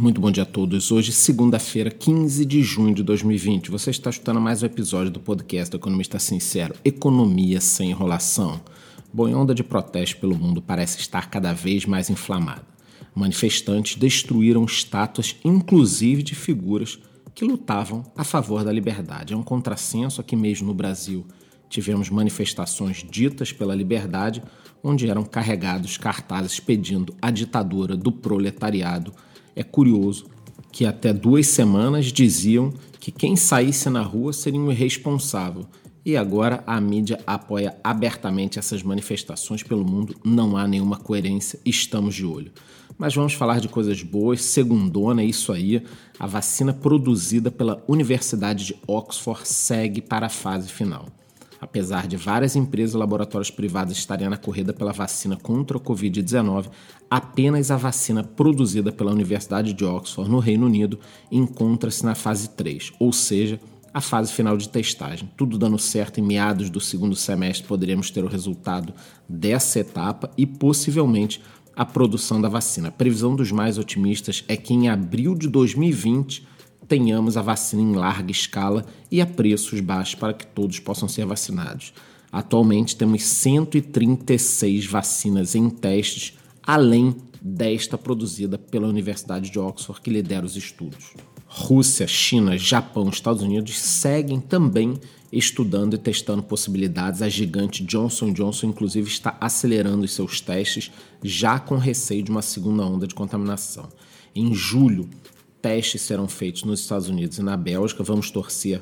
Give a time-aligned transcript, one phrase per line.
[0.00, 0.90] Muito bom dia a todos.
[0.90, 3.70] Hoje, segunda-feira, 15 de junho de 2020.
[3.70, 8.62] Você está escutando mais um episódio do podcast do Economista Sincero: Economia sem enrolação.
[9.12, 12.64] Boa onda de protesto pelo mundo parece estar cada vez mais inflamada.
[13.14, 16.98] Manifestantes destruíram estátuas, inclusive de figuras
[17.34, 19.34] que lutavam a favor da liberdade.
[19.34, 21.26] É um contrassenso aqui mesmo no Brasil.
[21.68, 24.42] Tivemos manifestações ditas pela liberdade,
[24.82, 29.12] onde eram carregados cartazes pedindo a ditadura do proletariado
[29.60, 30.24] é curioso
[30.72, 35.66] que até duas semanas diziam que quem saísse na rua seria um irresponsável.
[36.02, 40.16] E agora a mídia apoia abertamente essas manifestações pelo mundo.
[40.24, 42.52] Não há nenhuma coerência, estamos de olho.
[42.96, 44.42] Mas vamos falar de coisas boas.
[44.42, 45.82] Segundona, é isso aí.
[46.18, 51.06] A vacina produzida pela Universidade de Oxford segue para a fase final.
[51.60, 56.70] Apesar de várias empresas e laboratórios privados estarem na corrida pela vacina contra o Covid-19,
[57.10, 60.98] apenas a vacina produzida pela Universidade de Oxford, no Reino Unido,
[61.30, 63.60] encontra-se na fase 3, ou seja,
[63.92, 65.30] a fase final de testagem.
[65.36, 68.94] Tudo dando certo, em meados do segundo semestre poderemos ter o resultado
[69.28, 71.42] dessa etapa e possivelmente
[71.76, 72.88] a produção da vacina.
[72.88, 76.46] A previsão dos mais otimistas é que em abril de 2020
[76.90, 81.24] tenhamos a vacina em larga escala e a preços baixos para que todos possam ser
[81.24, 81.94] vacinados.
[82.32, 90.44] Atualmente temos 136 vacinas em testes, além desta produzida pela Universidade de Oxford, que lidera
[90.44, 91.14] os estudos.
[91.46, 94.98] Rússia, China, Japão e Estados Unidos seguem também
[95.32, 97.22] estudando e testando possibilidades.
[97.22, 100.90] A gigante Johnson Johnson, inclusive, está acelerando os seus testes,
[101.22, 103.88] já com receio de uma segunda onda de contaminação.
[104.34, 105.08] Em julho,
[105.60, 108.02] testes serão feitos nos Estados Unidos e na Bélgica.
[108.02, 108.80] Vamos torcer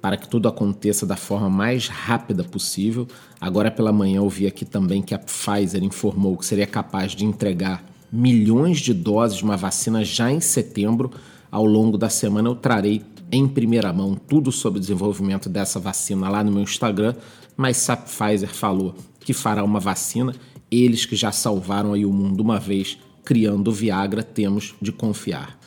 [0.00, 3.06] para que tudo aconteça da forma mais rápida possível.
[3.40, 7.24] Agora pela manhã eu vi aqui também que a Pfizer informou que seria capaz de
[7.24, 11.10] entregar milhões de doses de uma vacina já em setembro.
[11.50, 16.28] Ao longo da semana eu trarei em primeira mão tudo sobre o desenvolvimento dessa vacina
[16.28, 17.14] lá no meu Instagram,
[17.56, 20.34] mas a Pfizer falou que fará uma vacina,
[20.70, 25.57] eles que já salvaram aí o mundo uma vez criando o Viagra, temos de confiar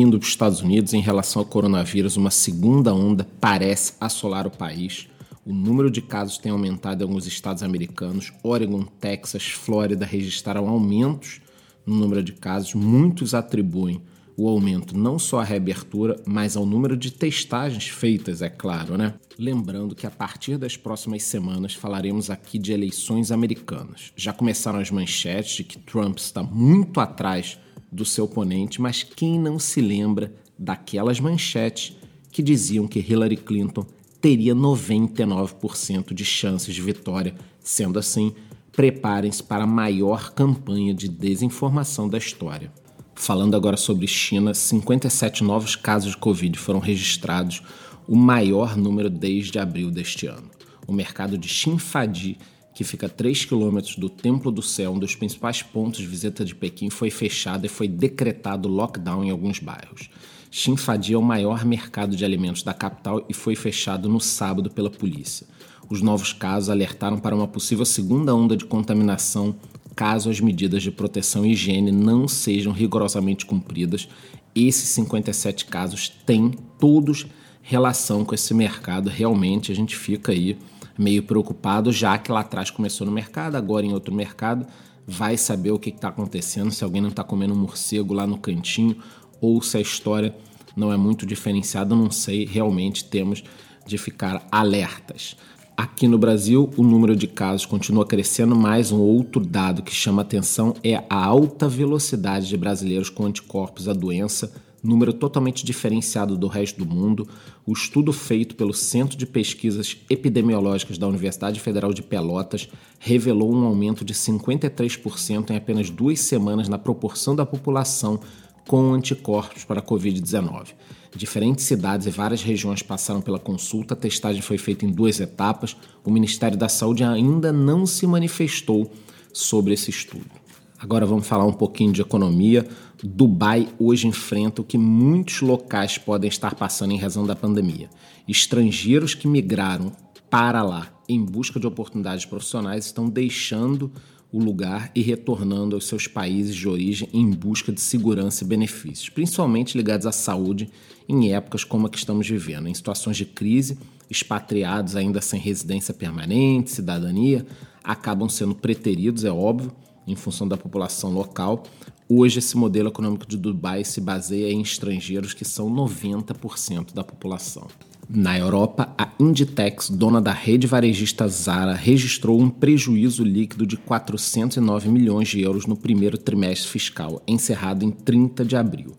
[0.00, 4.50] indo para os Estados Unidos em relação ao coronavírus, uma segunda onda parece assolar o
[4.50, 5.08] país.
[5.44, 8.32] O número de casos tem aumentado em alguns estados americanos.
[8.44, 11.40] Oregon, Texas, Flórida registraram aumentos
[11.84, 12.74] no número de casos.
[12.74, 14.00] Muitos atribuem
[14.36, 19.14] o aumento não só à reabertura, mas ao número de testagens feitas, é claro, né?
[19.36, 24.12] Lembrando que a partir das próximas semanas falaremos aqui de eleições americanas.
[24.14, 27.58] Já começaram as manchetes de que Trump está muito atrás
[27.90, 31.96] do seu oponente, mas quem não se lembra daquelas manchetes
[32.30, 33.86] que diziam que Hillary Clinton
[34.20, 37.34] teria 99% de chances de vitória?
[37.60, 38.32] Sendo assim,
[38.72, 42.72] preparem-se para a maior campanha de desinformação da história.
[43.14, 47.62] Falando agora sobre China, 57 novos casos de Covid foram registrados,
[48.06, 50.48] o maior número desde abril deste ano.
[50.86, 52.38] O mercado de Xinfadi
[52.78, 56.44] que fica a 3 quilômetros do Templo do Céu, um dos principais pontos de visita
[56.44, 60.08] de Pequim, foi fechado e foi decretado lockdown em alguns bairros.
[60.48, 64.88] Xinfadi é o maior mercado de alimentos da capital e foi fechado no sábado pela
[64.88, 65.44] polícia.
[65.90, 69.56] Os novos casos alertaram para uma possível segunda onda de contaminação
[69.96, 74.08] caso as medidas de proteção e higiene não sejam rigorosamente cumpridas.
[74.54, 77.26] Esses 57 casos têm todos
[77.60, 79.10] relação com esse mercado.
[79.10, 80.56] Realmente a gente fica aí
[80.98, 84.66] meio preocupado, já que lá atrás começou no mercado, agora em outro mercado,
[85.06, 88.36] vai saber o que está acontecendo, se alguém não está comendo um morcego lá no
[88.36, 88.96] cantinho,
[89.40, 90.34] ou se a história
[90.76, 93.42] não é muito diferenciada, não sei, realmente temos
[93.86, 95.36] de ficar alertas.
[95.76, 100.22] Aqui no Brasil, o número de casos continua crescendo, mas um outro dado que chama
[100.22, 106.46] atenção é a alta velocidade de brasileiros com anticorpos à doença número totalmente diferenciado do
[106.46, 107.28] resto do mundo.
[107.66, 112.68] O estudo feito pelo Centro de Pesquisas Epidemiológicas da Universidade Federal de Pelotas
[112.98, 118.20] revelou um aumento de 53% em apenas duas semanas na proporção da população
[118.66, 120.74] com anticorpos para a Covid-19.
[121.16, 125.74] Diferentes cidades e várias regiões passaram pela consulta, a testagem foi feita em duas etapas.
[126.04, 128.92] O Ministério da Saúde ainda não se manifestou
[129.32, 130.37] sobre esse estudo.
[130.80, 132.64] Agora vamos falar um pouquinho de economia.
[133.02, 137.90] Dubai hoje enfrenta o que muitos locais podem estar passando em razão da pandemia.
[138.28, 139.90] Estrangeiros que migraram
[140.30, 143.90] para lá em busca de oportunidades profissionais estão deixando
[144.30, 149.08] o lugar e retornando aos seus países de origem em busca de segurança e benefícios,
[149.08, 150.70] principalmente ligados à saúde
[151.08, 152.68] em épocas como a que estamos vivendo.
[152.68, 153.78] Em situações de crise,
[154.08, 157.44] expatriados ainda sem residência permanente, cidadania,
[157.82, 159.72] acabam sendo preteridos, é óbvio,
[160.12, 161.64] em função da população local.
[162.08, 167.66] Hoje, esse modelo econômico de Dubai se baseia em estrangeiros que são 90% da população.
[168.10, 174.88] Na Europa, a Inditex, dona da rede varejista Zara, registrou um prejuízo líquido de 409
[174.88, 178.96] milhões de euros no primeiro trimestre fiscal, encerrado em 30 de abril.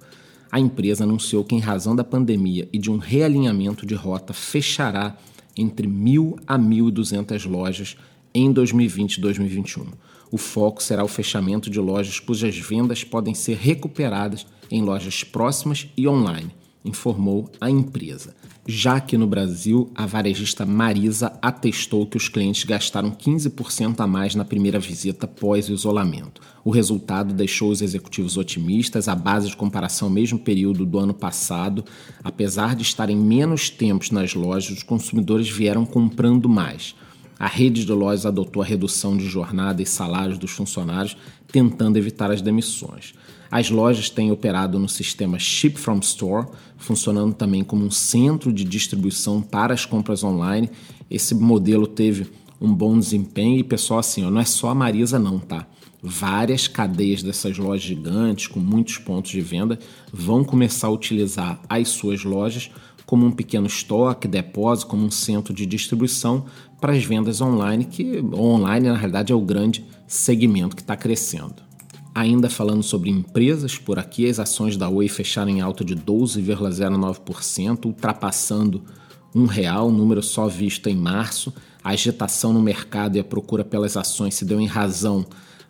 [0.51, 5.17] A empresa anunciou que, em razão da pandemia e de um realinhamento de rota, fechará
[5.57, 7.97] entre 1.000 a 1.200 lojas
[8.31, 9.88] em 2020 e 2021.
[10.31, 15.88] O foco será o fechamento de lojas cujas vendas podem ser recuperadas em lojas próximas
[15.98, 16.54] e online
[16.84, 18.36] informou a empresa.
[18.66, 24.36] Já que no Brasil, a varejista Marisa atestou que os clientes gastaram 15% a mais
[24.36, 26.40] na primeira visita pós o isolamento.
[26.64, 31.84] O resultado deixou os executivos otimistas, a base de comparação mesmo período do ano passado.
[32.24, 36.96] Apesar de estarem menos tempos nas lojas, os consumidores vieram comprando mais.
[37.39, 41.15] A rede de lojas adotou a redução de jornada e salários dos funcionários,
[41.50, 43.13] tentando evitar as demissões.
[43.50, 46.47] As lojas têm operado no sistema Ship from Store,
[46.77, 50.69] funcionando também como um centro de distribuição para as compras online.
[51.09, 52.27] Esse modelo teve
[52.62, 55.65] um bom desempenho e, pessoal, assim, ó, não é só a Marisa não, tá?
[56.01, 59.80] Várias cadeias dessas lojas gigantes com muitos pontos de venda
[60.13, 62.69] vão começar a utilizar as suas lojas
[63.09, 66.45] como um pequeno estoque, depósito, como um centro de distribuição
[66.79, 71.56] para as vendas online, que online na realidade é o grande segmento que está crescendo.
[72.13, 77.85] Ainda falando sobre empresas, por aqui as ações da Oi fecharam em alta de 12,09%,
[77.85, 78.83] ultrapassando
[79.33, 81.51] um real, número só visto em março.
[81.83, 85.25] A agitação no mercado e a procura pelas ações se deu em razão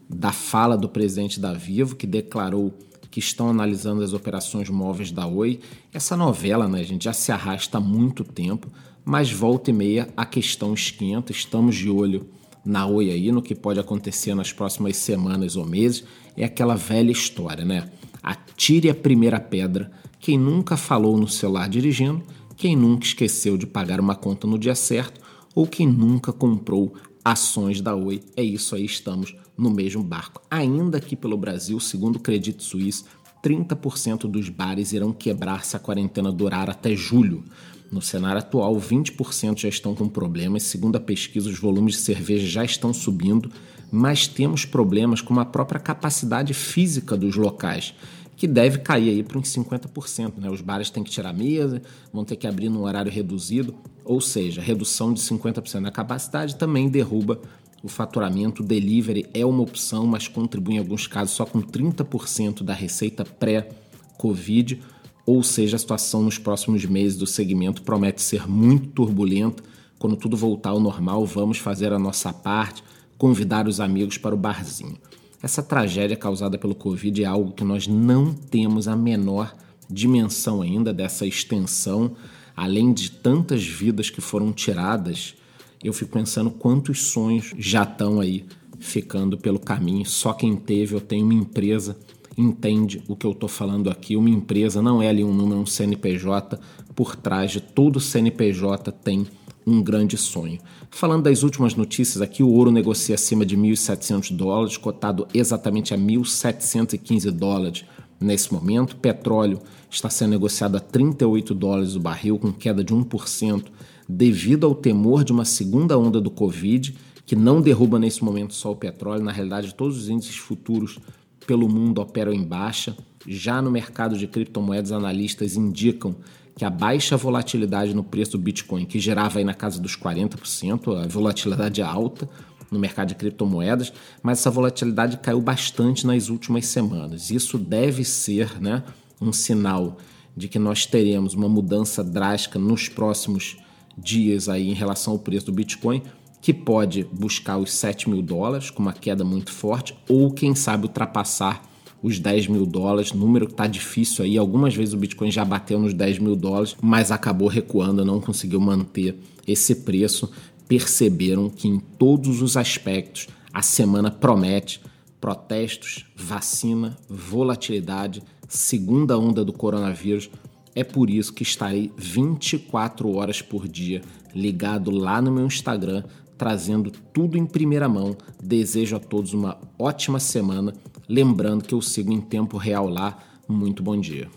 [0.09, 2.77] da fala do presidente da Vivo, que declarou
[3.12, 5.60] que estão analisando as operações móveis da Oi.
[5.94, 8.68] Essa novela, né, gente, já se arrasta há muito tempo,
[9.04, 11.32] mas volta e meia a questão esquenta.
[11.32, 12.30] Estamos de olho
[12.64, 16.04] na Oi aí, no que pode acontecer nas próximas semanas ou meses.
[16.38, 17.90] É aquela velha história, né?
[18.22, 19.92] Atire a primeira pedra.
[20.20, 22.22] Quem nunca falou no celular dirigindo,
[22.56, 25.20] quem nunca esqueceu de pagar uma conta no dia certo
[25.56, 28.21] ou quem nunca comprou ações da Oi.
[28.36, 30.42] É isso aí, estamos no mesmo barco.
[30.50, 33.04] Ainda aqui pelo Brasil, segundo o Credit Suisse,
[33.44, 37.44] 30% dos bares irão quebrar se a quarentena durar até julho.
[37.92, 40.63] No cenário atual, 20% já estão com problemas.
[40.63, 43.51] Segundo a pesquisa, os volumes de cerveja já estão subindo,
[43.92, 47.95] mas temos problemas com a própria capacidade física dos locais,
[48.39, 50.38] que deve cair aí para uns 50%.
[50.38, 50.50] Né?
[50.50, 51.81] Os bares têm que tirar mesa,
[52.12, 53.75] vão ter que abrir num horário reduzido,
[54.06, 57.41] ou seja, redução de 50% da capacidade também derruba
[57.83, 62.63] o faturamento, o delivery é uma opção, mas contribui em alguns casos só com 30%
[62.63, 64.81] da receita pré-Covid.
[65.25, 69.62] Ou seja, a situação nos próximos meses do segmento promete ser muito turbulenta.
[69.97, 72.83] Quando tudo voltar ao normal, vamos fazer a nossa parte,
[73.18, 74.97] convidar os amigos para o barzinho.
[75.41, 79.56] Essa tragédia causada pelo Covid é algo que nós não temos a menor
[79.89, 82.15] dimensão ainda dessa extensão,
[82.56, 85.36] além de tantas vidas que foram tiradas
[85.83, 88.45] eu fico pensando quantos sonhos já estão aí
[88.80, 90.06] ficando pelo caminho.
[90.06, 91.97] Só quem teve, eu tenho uma empresa,
[92.38, 94.18] entende o que eu estou falando aqui.
[94.18, 96.59] Uma empresa não é ali um número, um CNPJ.
[96.94, 99.25] Por trás de todo CNPJ tem
[99.69, 100.60] um grande sonho.
[100.89, 105.98] Falando das últimas notícias aqui, o ouro negocia acima de 1.700 dólares, cotado exatamente a
[105.98, 107.86] 1.715 dólares
[108.19, 108.95] nesse momento.
[108.95, 113.65] Petróleo está sendo negociado a 38 dólares o barril, com queda de 1%
[114.08, 118.72] devido ao temor de uma segunda onda do Covid, que não derruba nesse momento só
[118.72, 120.98] o petróleo, na realidade, todos os índices futuros
[121.46, 122.98] pelo mundo operam em baixa.
[123.27, 126.15] Já no mercado de criptomoedas, analistas indicam
[126.60, 131.06] que a baixa volatilidade no preço do Bitcoin, que gerava aí na casa dos 40%,
[131.06, 132.30] a volatilidade é alta
[132.70, 137.32] no mercado de criptomoedas, mas essa volatilidade caiu bastante nas últimas semanas.
[137.32, 138.84] Isso deve ser né,
[139.22, 140.00] um sinal
[140.36, 143.56] de que nós teremos uma mudança drástica nos próximos
[143.98, 146.04] dias aí em relação ao preço do Bitcoin,
[146.42, 150.88] que pode buscar os 7 mil dólares com uma queda muito forte, ou quem sabe
[150.88, 151.69] ultrapassar
[152.01, 154.38] os 10 mil dólares, número que está difícil aí.
[154.38, 158.60] Algumas vezes o Bitcoin já bateu nos 10 mil dólares, mas acabou recuando, não conseguiu
[158.60, 159.15] manter
[159.48, 160.32] esse preço.
[160.68, 164.82] Perceberam que em todos os aspectos a semana promete
[165.20, 170.29] protestos, vacina, volatilidade, segunda onda do coronavírus.
[170.75, 174.01] É por isso que estarei 24 horas por dia
[174.34, 176.03] ligado lá no meu Instagram,
[176.38, 178.15] trazendo tudo em primeira mão.
[178.41, 180.74] Desejo a todos uma ótima semana.
[181.10, 183.18] Lembrando que eu sigo em tempo real lá.
[183.48, 184.30] Muito bom dia.